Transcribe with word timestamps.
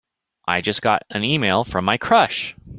I 0.47 0.61
just 0.61 0.81
got 0.81 1.03
an 1.11 1.23
e-mail 1.23 1.63
from 1.63 1.85
my 1.85 1.95
crush! 1.95 2.55